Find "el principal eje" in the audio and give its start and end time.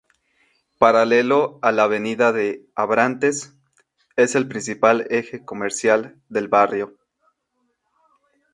4.33-5.45